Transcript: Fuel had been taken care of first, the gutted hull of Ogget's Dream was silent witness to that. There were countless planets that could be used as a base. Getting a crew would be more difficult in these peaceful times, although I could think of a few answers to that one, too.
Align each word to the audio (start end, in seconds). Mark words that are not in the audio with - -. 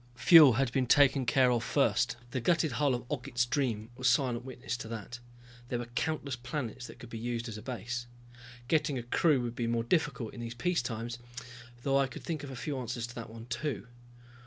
Fuel 0.15 0.53
had 0.53 0.71
been 0.71 0.87
taken 0.87 1.27
care 1.27 1.51
of 1.51 1.63
first, 1.63 2.17
the 2.31 2.41
gutted 2.41 2.71
hull 2.71 2.95
of 2.95 3.05
Ogget's 3.11 3.45
Dream 3.45 3.91
was 3.95 4.09
silent 4.09 4.43
witness 4.43 4.75
to 4.77 4.87
that. 4.87 5.19
There 5.67 5.77
were 5.77 5.91
countless 5.93 6.35
planets 6.35 6.87
that 6.87 6.97
could 6.97 7.11
be 7.11 7.19
used 7.19 7.47
as 7.47 7.55
a 7.55 7.61
base. 7.61 8.07
Getting 8.67 8.97
a 8.97 9.03
crew 9.03 9.39
would 9.41 9.55
be 9.55 9.67
more 9.67 9.83
difficult 9.83 10.33
in 10.33 10.39
these 10.39 10.55
peaceful 10.55 10.87
times, 10.97 11.19
although 11.77 11.99
I 11.99 12.07
could 12.07 12.23
think 12.23 12.43
of 12.43 12.49
a 12.49 12.55
few 12.55 12.79
answers 12.79 13.05
to 13.05 13.13
that 13.13 13.29
one, 13.29 13.45
too. 13.45 13.85